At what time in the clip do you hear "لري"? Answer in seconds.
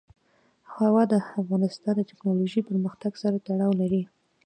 3.81-4.03